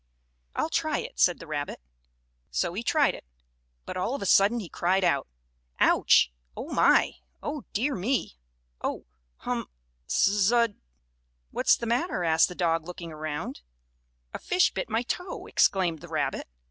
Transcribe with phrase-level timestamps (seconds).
[0.55, 1.79] "I'll try it," said the rabbit.
[2.49, 3.23] So he tried it,
[3.85, 5.27] but, all of a sudden, he cried out:
[5.79, 6.31] "Ouch!
[6.57, 7.17] Oh, my!
[7.43, 8.35] Oh, dear me!
[8.81, 9.67] Oh, hum,
[10.07, 10.81] suz dud!"
[11.51, 13.61] "What's the matter," asked the dog, looking around.
[14.33, 16.47] "A fish bit my toe," exclaimed the rabbit.